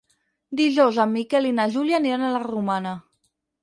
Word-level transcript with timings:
Dijous 0.61 0.97
en 1.05 1.13
Miquel 1.17 1.51
i 1.51 1.53
na 1.61 1.69
Júlia 1.79 2.01
aniran 2.03 2.27
a 2.27 2.35
la 2.39 2.45
Romana. 2.51 2.99